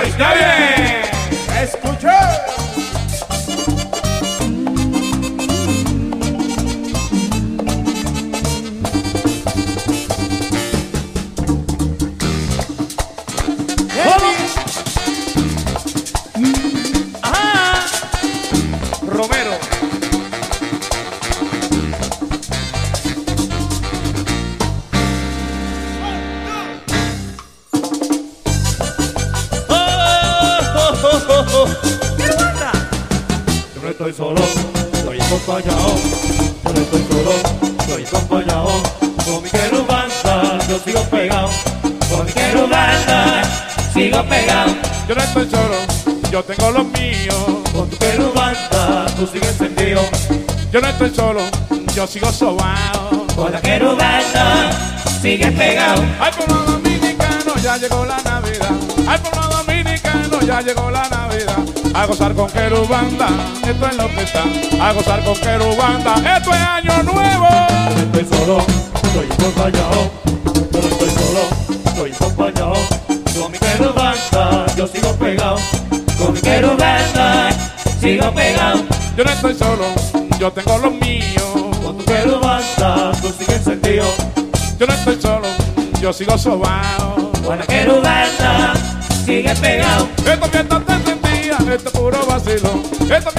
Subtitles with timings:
[0.00, 0.81] está bien.
[46.46, 47.34] Yo tengo los míos.
[47.72, 47.96] Con tu
[49.16, 50.00] tú sigues encendido.
[50.72, 51.40] Yo no estoy solo,
[51.94, 53.26] yo sigo sobao.
[53.34, 54.70] Con la querubanda.
[55.20, 56.02] Sigue pegado.
[56.20, 58.70] Ay, pueblo dominicano, ya llegó la Navidad.
[59.06, 61.58] Ay, pueblo dominicano, ya llegó la Navidad.
[61.94, 63.28] A gozar con querubanda,
[63.66, 64.44] esto es lo que está.
[64.80, 67.48] A gozar con querubanda, esto es año nuevo.
[67.88, 68.58] Yo no estoy solo,
[69.02, 70.21] estoy acompañado.
[78.22, 78.84] Sigo pegado.
[79.16, 79.84] Yo no estoy solo,
[80.38, 81.42] yo tengo los míos.
[81.82, 84.04] Con tu querubanda, tú sigues encendido.
[84.78, 85.48] Yo no estoy solo,
[86.00, 87.32] yo sigo sobao.
[87.48, 88.74] La querubanda.
[89.24, 90.08] Sigue pegado.
[90.18, 92.70] Esto mientras te sentía, esto es puro vacilo.
[93.12, 93.30] Esto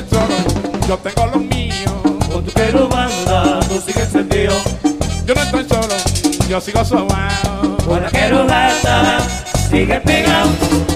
[0.00, 1.92] Yo no estoy solo, yo tengo los míos.
[2.32, 4.54] Con tu querubanda, tú sigues encendido.
[5.26, 5.94] Yo no estoy solo,
[6.48, 7.76] yo sigo sobao.
[7.86, 9.18] Con la querubanda.
[9.70, 10.89] Sigue pegado.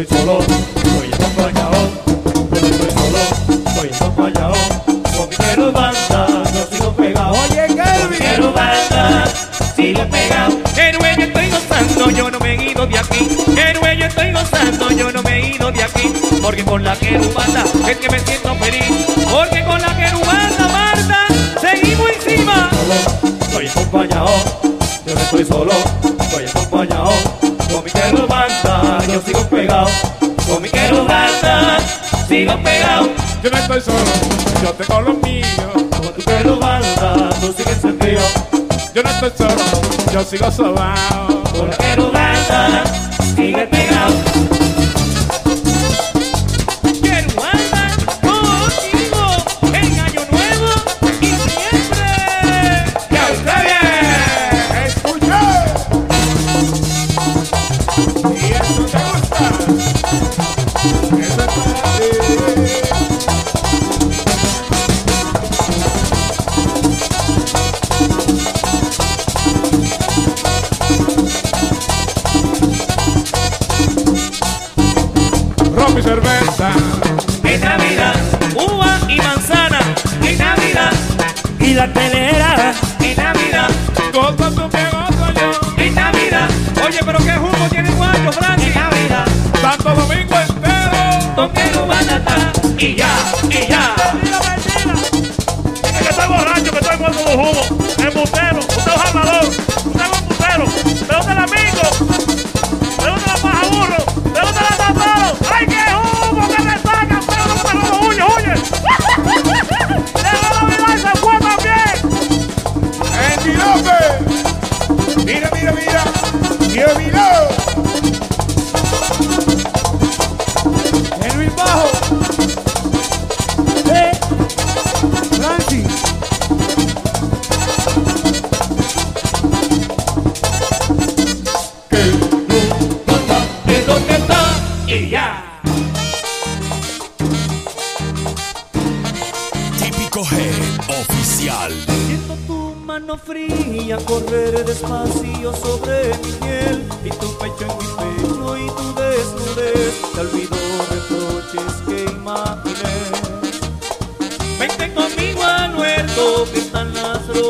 [0.00, 1.72] Estoy solo, estoy acompañado.
[2.06, 3.18] Yo no estoy solo,
[3.66, 4.54] estoy acompañado.
[5.16, 7.32] Con mi querubanda, yo sigo pegado.
[7.32, 8.18] Oye, Kelvin.
[8.18, 9.24] Querubanda.
[9.74, 10.58] Sigue pegado.
[10.76, 12.10] Héroe, yo estoy gozando.
[12.10, 13.28] Yo no me he ido de aquí.
[13.56, 14.90] Héroe, yo estoy gozando.
[14.92, 16.12] Yo no me he ido de aquí.
[16.42, 18.84] Porque con la querubanda es que me siento feliz.
[19.30, 21.26] Porque con la querubanda, Marta,
[21.60, 22.70] seguimos encima.
[22.70, 24.30] Solo, estoy acompañado.
[25.06, 25.72] Yo no estoy solo,
[26.20, 27.10] estoy acompañado.
[27.72, 29.57] Con mi querubanda, yo sigo pegado.
[30.46, 31.78] Con mi Querubanda.
[32.26, 33.08] Sigo pegado.
[33.42, 33.98] Yo no estoy solo,
[34.62, 35.48] yo tengo los míos.
[35.72, 38.20] Con tu querubanda, tú sigues encendido.
[38.94, 39.62] Yo no estoy solo,
[40.12, 41.42] yo sigo sobao.
[41.56, 42.84] Con la querubanda.
[43.36, 44.27] Sigue pegado.
[92.78, 93.17] Está.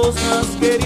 [0.09, 0.78] cosas que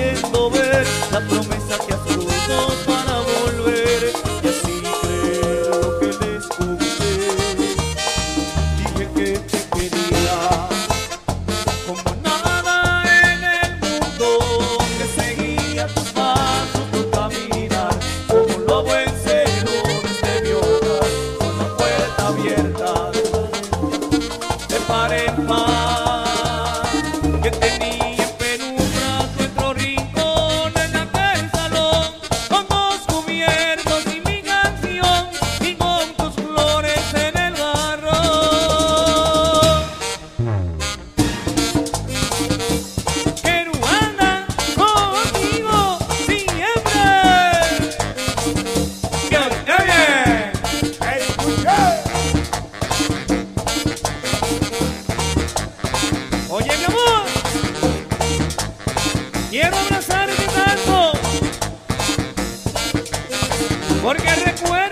[64.13, 64.92] porque recuerdo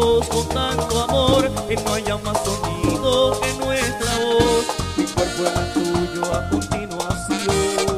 [0.00, 4.66] con tanto amor que no haya más sonido que nuestra voz.
[4.96, 7.91] Mi cuerpo es el tuyo a continuación.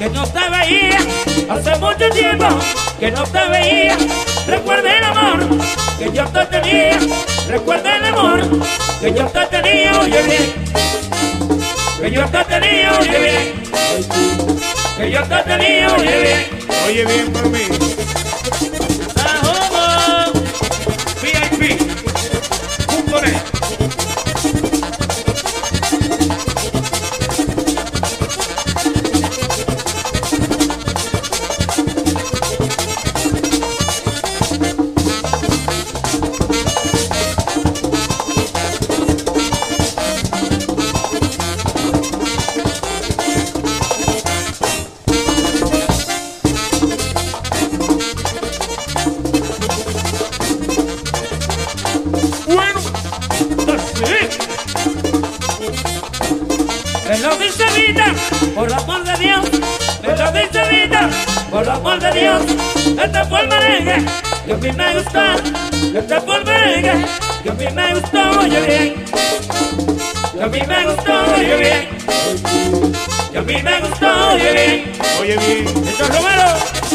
[0.00, 0.98] Que no te veía,
[1.50, 2.46] hace mucho tiempo
[2.98, 3.98] que no te veía.
[4.46, 5.40] Recuerda el amor
[5.98, 6.98] que yo te tenía,
[7.46, 8.40] recuerda el amor
[8.98, 10.54] que yo te tenía, oye bien,
[12.00, 13.62] que yo te tenía, oye bien,
[14.96, 16.60] que yo te tenía, oye bien.
[16.86, 17.79] Oye bien por mí.
[57.74, 58.14] Vita,
[58.54, 59.40] por amor de Dios.
[60.02, 61.10] Me lo dice Vita,
[61.50, 62.42] por amor de Dios.
[63.02, 64.06] Este fue el merengue
[64.46, 65.20] que a mí me gustó.
[65.98, 67.04] Este fue el merengue
[67.42, 69.04] que a mí me gustó, oye bien.
[70.32, 71.88] Que a mí me gustó, oye bien.
[73.32, 74.92] Que a mí me gustó, oye bien.
[75.20, 75.88] Oye bien.
[75.88, 76.89] Esto es Romero.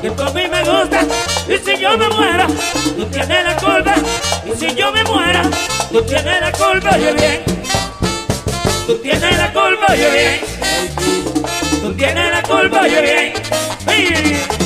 [0.00, 1.00] Que tú a mí me gusta.
[1.48, 2.46] Y si yo me muero,
[2.96, 3.94] tú tienes la culpa.
[4.46, 5.40] Y si yo me muero,
[5.90, 7.42] tú tienes la culpa, oye bien.
[8.86, 10.40] Tú tienes la culpa, oye bien.
[11.82, 14.57] Tú tienes la culpa, oye bien.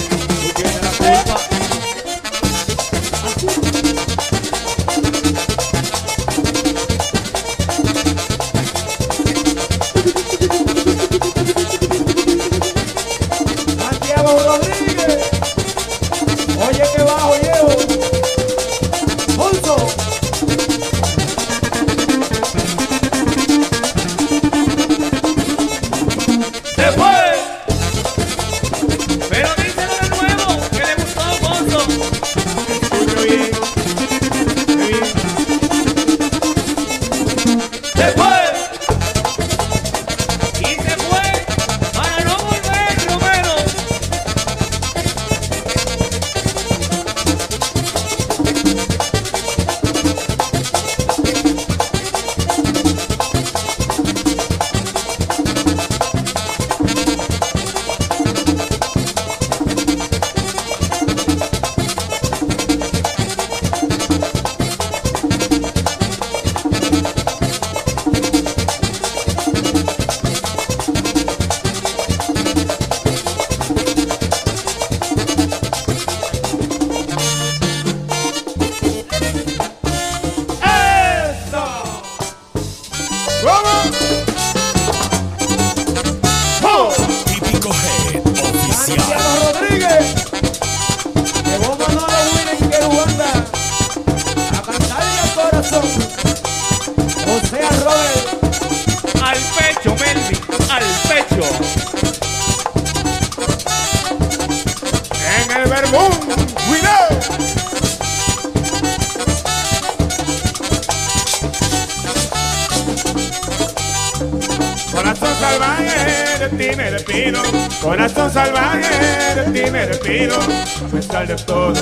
[120.12, 121.74] A pesar de todo,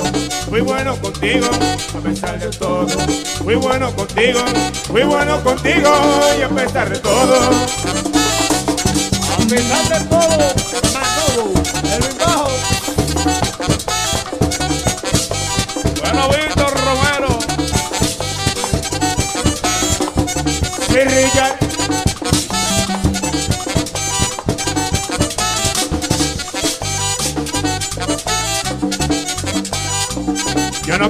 [0.49, 1.47] fui bueno contigo.
[1.93, 2.87] A pesar de todo,
[3.43, 4.39] fui bueno contigo.
[4.87, 5.91] Fui bueno contigo
[6.39, 7.35] y a pesar de todo.
[9.33, 10.37] A pesar de todo,
[10.93, 12.03] Manolo, el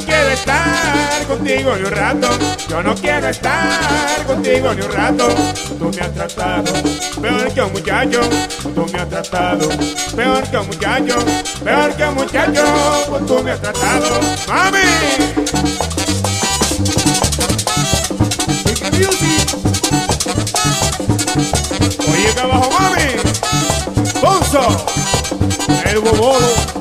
[0.06, 2.30] quiero estar contigo ni un rato.
[2.70, 5.28] Yo no quiero estar contigo ni un rato.
[5.80, 6.74] Tú me has tratado
[7.22, 8.22] peor que un muchacho.
[8.76, 9.70] Tú me has tratado
[10.16, 11.16] peor que un muchacho.
[11.64, 12.64] Peor que un muchacho.
[13.10, 14.20] Pues tú me has tratado.
[14.48, 14.80] ¡Mami!
[18.98, 19.48] Music.
[22.08, 23.10] Oye, que abajo, mami.
[24.22, 24.86] Bonzo.
[25.86, 26.81] El bobolo.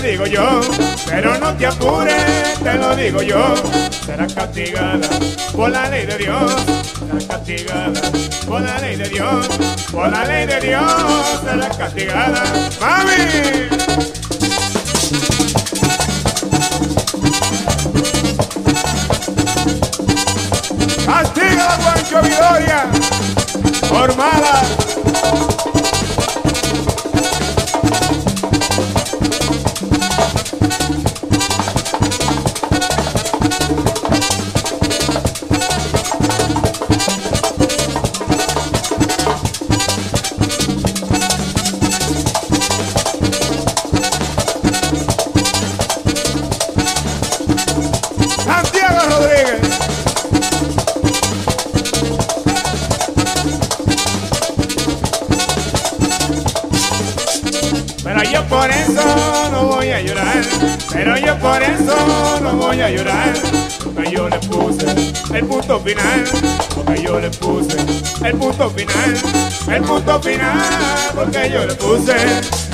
[0.00, 0.60] Lo digo yo.
[1.06, 3.54] Pero no te apures, te lo digo yo.
[4.04, 5.08] Serás castigada
[5.52, 6.52] por la ley de Dios.
[6.98, 8.00] Serás castigada
[8.46, 9.48] por la ley de Dios.
[9.92, 10.92] Por la ley de Dios
[11.44, 12.42] serás castigada.
[12.80, 13.68] ¡Mami!
[21.06, 22.86] Castiga a Juancho Vidoria
[23.88, 24.39] por mala.
[65.80, 66.24] Punto final.
[66.74, 67.76] Porque yo le puse
[68.24, 69.16] el punto final.
[69.68, 70.58] El punto final.
[71.14, 72.69] Porque yo le puse.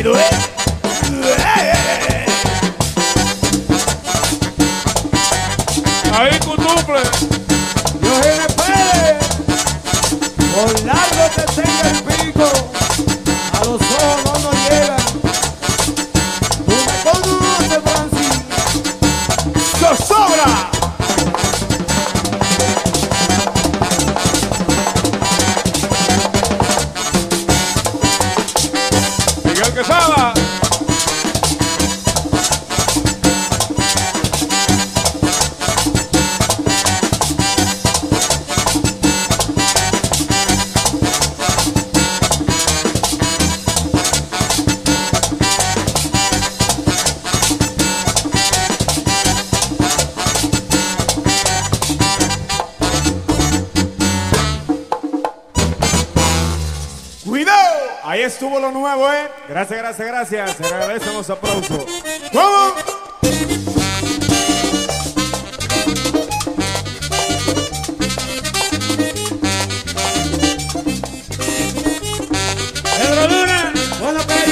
[0.00, 0.59] Estúpido, ¿eh?
[59.50, 60.56] Gracias, gracias, gracias.
[60.56, 61.84] Se agradecen los aplausos.
[62.32, 62.72] ¿Cómo?
[72.96, 73.72] Pedro Luna.
[73.98, 74.10] Baby.
[74.14, 74.49] No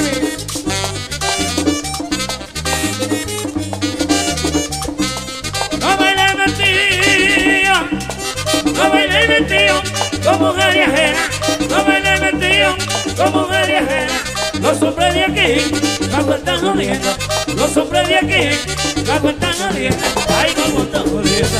[15.52, 15.64] aquí,
[16.10, 17.08] cuando están jodiendo,
[17.56, 19.96] los hombres de aquí, cuando están jodiendo,
[20.28, 21.58] ay, como están jodiendo,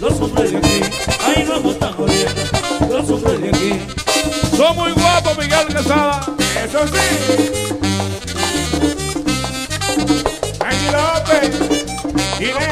[0.00, 0.80] los hombres de aquí,
[1.24, 2.42] ay, como están jodiendo,
[2.90, 3.80] los hombres de aquí.
[4.56, 6.20] Son muy guapos, Miguel Quesada.
[6.64, 7.50] Eso sí.
[10.60, 12.38] Angie López.
[12.38, 12.69] Dinero.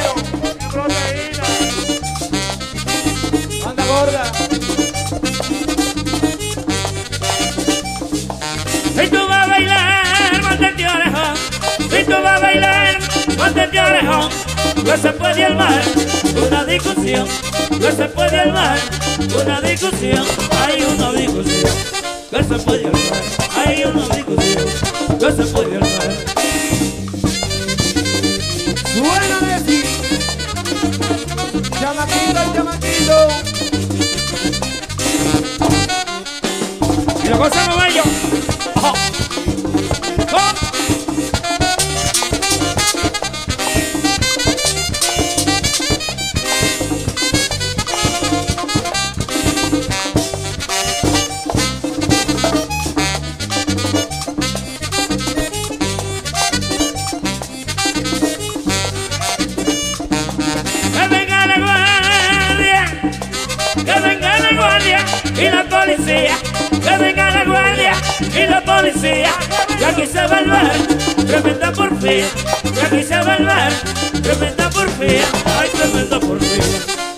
[14.85, 15.83] No se puede armar
[16.47, 17.27] una discusión.
[17.81, 18.79] No se puede armar
[19.41, 20.25] una discusión.
[20.61, 21.71] Hay una discusión.
[22.31, 23.23] No se puede armar.
[23.57, 24.65] Hay una discusión.
[25.21, 26.13] No se puede armar.
[28.93, 29.85] Suena decir.
[31.81, 33.29] Chamaquito, chamaquito.
[37.25, 38.03] Y la cosa no va yo.
[68.99, 69.31] La policía,
[69.79, 70.77] y aquí se va el bar,
[71.27, 72.27] tremenda porfía,
[72.65, 73.73] y aquí se va el bar,
[74.23, 75.25] tremenda porfía,
[75.61, 76.65] ay tremenda porfía,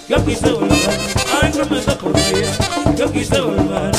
[0.08, 2.48] y aquí se va el bar, ay tremenda porfía,
[2.96, 3.90] y aquí se va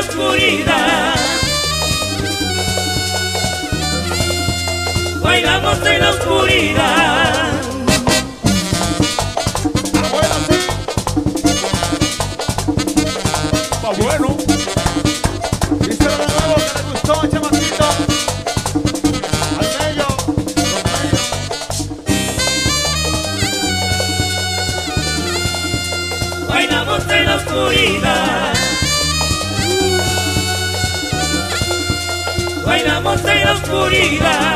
[0.00, 1.14] oscuridad.
[5.22, 7.30] Bailamos en la oscuridad.
[34.18, 34.49] La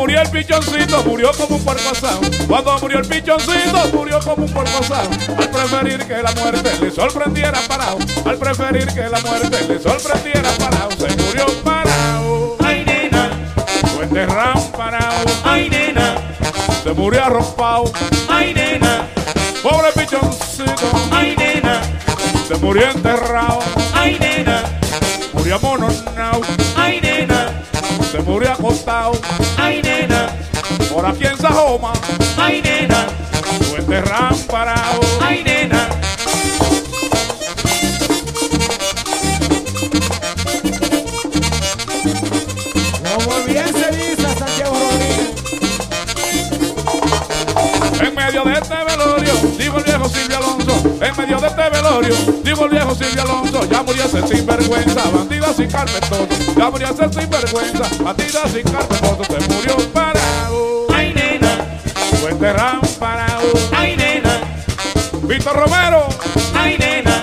[0.00, 2.20] murió el pichoncito, murió como un puerco asado.
[2.48, 5.10] Cuando murió el pichoncito, murió como un puerco asado.
[5.38, 7.98] Al preferir que la muerte le sorprendiera parado.
[8.24, 10.90] Al preferir que la muerte le sorprendiera parado.
[10.92, 12.56] Se murió parado.
[12.64, 13.30] Ay, nena,
[13.94, 15.24] Fue enterrado parado.
[15.44, 16.14] ay, nena,
[16.82, 17.92] Se murió arropado.
[18.30, 19.06] ay, nena,
[19.62, 20.72] Pobre pichoncito.
[21.12, 21.82] ay, nena,
[22.48, 23.58] Se murió enterrado.
[23.92, 24.62] ay, nena,
[25.34, 26.40] Murió amononao.
[26.76, 27.50] ay, nena,
[28.10, 29.12] Se murió acostado.
[29.58, 29.89] ay, nena,
[31.00, 31.94] Por aquí en Sajoma.
[32.36, 33.06] ay, nena,
[33.70, 35.00] Fue enterrado parado.
[35.22, 35.88] ay, nena.
[43.02, 45.30] Como bien se dice Santiago Rodríguez.
[48.02, 50.82] En medio de este velorio, dijo el viejo Silvio Alonso.
[51.00, 53.64] En medio de este velorio, dijo el viejo Silvio Alonso.
[53.70, 56.26] Ya murió ese sinvergüenza, bandida sin carpetoso.
[56.56, 59.24] Ya murió ese sinvergüenza, bandida sin carpetoso.
[59.24, 60.09] Se murió parado.
[62.50, 63.48] Enterrado parado.
[63.76, 64.40] ay, nena,
[65.22, 66.08] Víctor Romero,
[66.58, 67.22] ay, nena,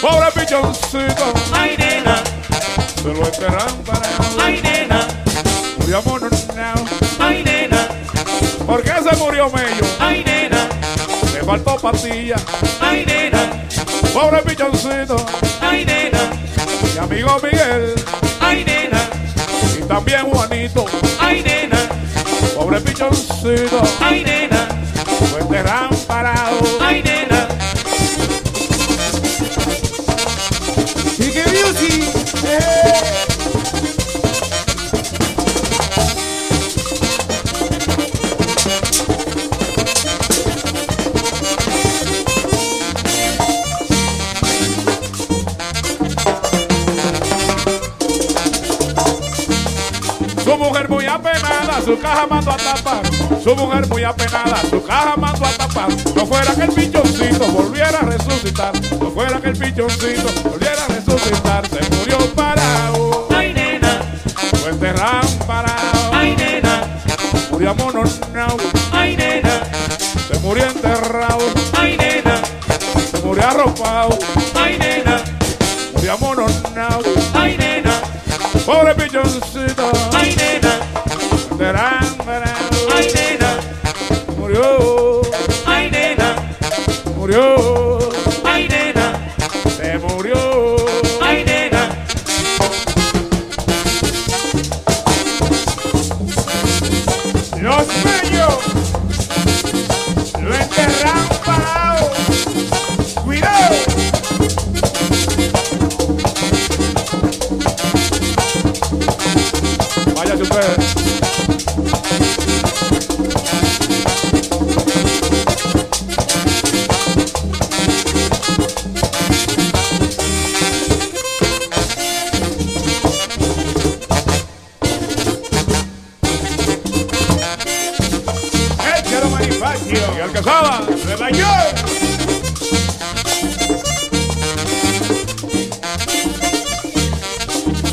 [0.00, 1.32] pobre pichoncito.
[1.54, 2.16] ay, nena,
[3.00, 4.24] Se lo enterraron parado.
[4.42, 5.06] ay, nena,
[5.78, 6.84] Murió amononao.
[7.20, 7.86] ay, nena,
[8.66, 9.86] ¿Por qué se murió Mello?
[10.00, 10.66] ay, nena,
[11.32, 12.34] Le faltó pastilla.
[12.80, 13.38] ay, nena,
[14.12, 15.24] Pobre pichoncito.
[15.60, 16.18] ay, nena,
[16.92, 17.94] Mi amigo Miguel.
[18.40, 18.98] ay, nena,
[19.78, 20.45] Y también Juanito.
[22.76, 23.82] Ay, nena, Pobre pichoncito.
[24.00, 24.68] ay, nena,
[25.40, 26.58] enterrado parado.
[26.80, 27.35] ay, nena.
[51.96, 53.02] Su caja mandó a tapar.
[53.42, 55.88] Su mujer muy apenada, su caja mandó a tapar.
[56.14, 58.72] No fuera que el pichoncito volviera a resucitar.
[59.00, 61.66] No fuera que el pichoncito volviera a resucitar.
[61.68, 63.28] Se murió parado.
[63.34, 64.00] Ay, nena,
[64.60, 66.10] Fue enterrado parado.
[66.12, 66.82] ay, nena,
[67.50, 68.56] Murió amononao.
[68.92, 69.60] ay, nena,
[70.30, 71.38] Se murió enterrado.
[71.78, 72.40] ay, nena,
[73.10, 74.18] Se murió arropado.
[74.54, 75.22] ay, nena,
[75.94, 77.00] Murió amononao.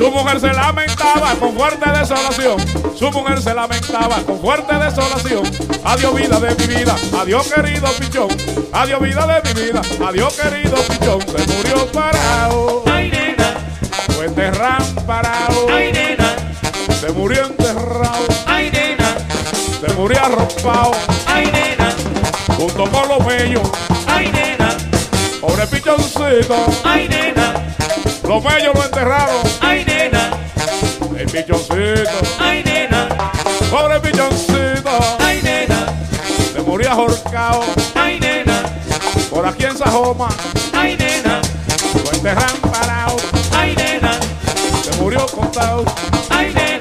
[0.04, 2.58] Su mujer se lamentaba con fuerte desolación.
[2.94, 5.44] Su mujer se lamentaba con fuerte desolación.
[5.86, 8.28] Adiós vida de mi vida, adiós querido pichón.
[8.74, 11.22] Adiós vida de mi vida, adiós querido pichón.
[11.22, 13.54] Se murió parado, Ay, nena,
[14.14, 15.68] fue enterrado parado.
[15.74, 16.36] ay, nena,
[17.00, 19.08] Se murió enterrado, ay, nena,
[19.80, 20.92] se murió arropado.
[21.28, 21.94] ay, nena,
[22.58, 23.70] Junto con los mellos,
[24.08, 24.76] ay, nena,
[25.40, 26.56] pobre pichoncito.
[26.84, 27.54] ay, nena,
[28.28, 30.32] Los mellos lo enterraron, ay, nena,
[31.18, 32.10] el pichoncito.
[32.40, 33.08] ay, nena,
[33.70, 35.86] Pobre pichoncito, ay, nena,
[36.54, 37.64] se murió ahorcado.
[37.96, 38.64] ay, nena,
[39.30, 40.30] Por aquí en Sajoma,
[40.74, 41.42] ay, nena,
[42.04, 43.18] lo enterran parado.
[43.56, 44.14] ay, nena,
[44.84, 45.84] Se murió contado,
[46.30, 46.73] ay, nena,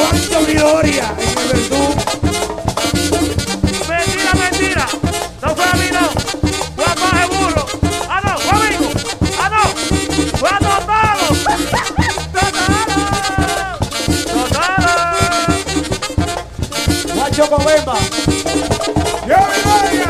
[0.00, 1.82] Aguanto Gloria en el Verdú.
[3.86, 4.86] Mentira, mentira.
[5.42, 6.08] No fue a mí, no.
[6.74, 7.66] Fue a Paje Burro.
[8.08, 8.76] Ah, no, fue a mí.
[9.38, 9.62] Ah, no.
[10.38, 11.26] Fue a Totalo.
[12.32, 13.00] Totalo.
[14.32, 14.94] Totalo.
[17.14, 17.96] Guacho Cobemba.
[19.26, 20.08] ¡Yo Gloria!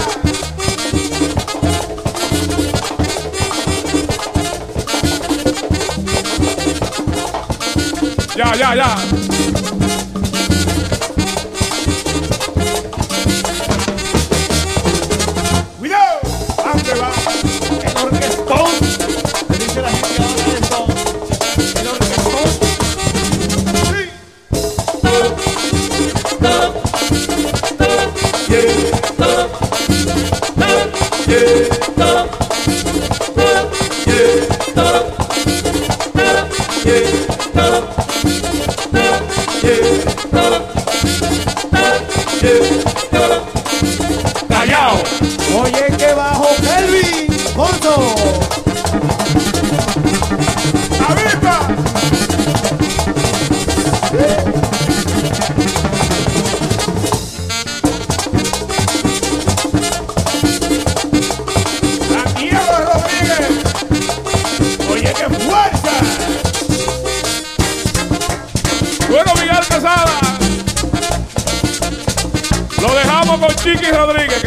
[8.37, 9.10] Ya, ya,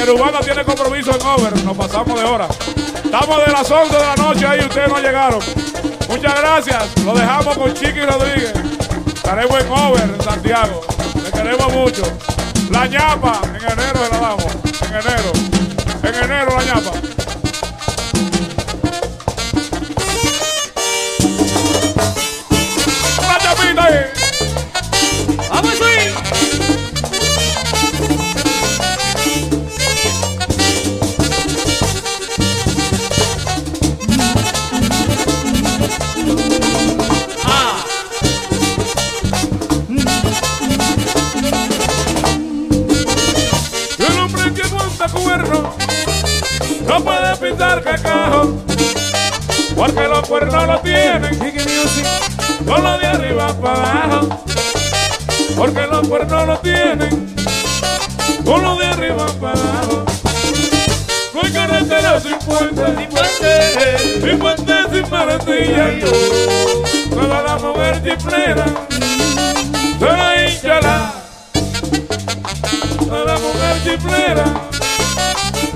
[0.04, 1.64] Rodríguez, que Rubana tiene compromiso en over.
[1.64, 2.47] Nos pasamos de hora.
[3.04, 5.39] Estamos de las 11 de la noche ahí, ustedes no llegaron.
[6.10, 6.97] Muchas gracias.
[7.06, 8.54] Lo dejamos con Chiqui Rodríguez.
[9.16, 10.82] Estaremos en over en Santiago.
[11.24, 12.04] Le queremos mucho.
[12.72, 14.47] La ñapa, en enero se la damos.
[14.82, 15.32] En enero.
[16.04, 17.12] En enero la ñapa.
[55.64, 57.36] Porque los cuernos lo tienen
[58.43, 60.03] lo de arriba para abajo.
[61.32, 64.22] Con carretera sin puente, sin puente.
[64.22, 65.88] sin puente, sin maletilla.
[67.11, 68.66] Toda la mujer chiflera
[69.99, 71.14] se la hinchará.
[72.99, 74.45] Toda la mujer chiflera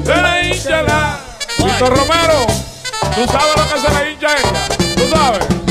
[0.04, 1.20] se la hinchará.
[1.60, 2.46] Víctor Romero,
[3.16, 4.68] tú sabes lo que se le hincha a ella,
[4.98, 5.67] tú sabes.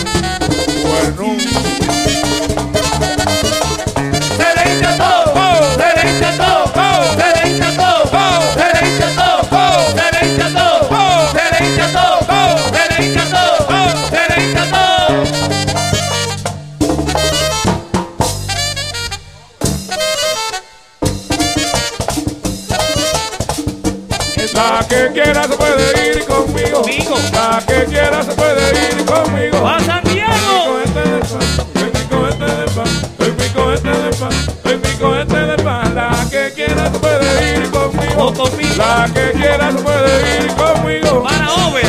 [39.12, 41.22] Que quiera se puede ir conmigo.
[41.22, 41.86] Para Over.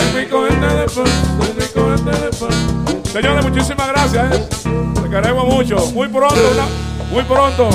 [3.11, 4.35] Señores, muchísimas gracias.
[4.35, 4.47] ¿eh?
[5.01, 5.77] Te queremos mucho.
[5.87, 6.65] Muy pronto, una,
[7.11, 7.69] muy pronto,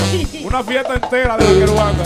[0.45, 2.05] una fiesta entera de la querubanda.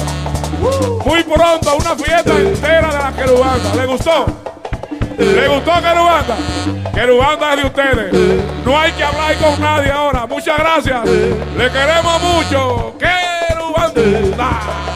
[1.05, 3.75] muy pronto una fiesta entera de la querubanda.
[3.75, 4.27] ¿Le gustó?
[5.19, 6.37] ¿Le gustó Querubanda?
[6.93, 8.13] Querubanda es de ustedes.
[8.65, 10.27] No hay que hablar con nadie ahora.
[10.27, 11.05] Muchas gracias.
[11.07, 12.95] Le queremos mucho.
[12.99, 14.96] Querubanda.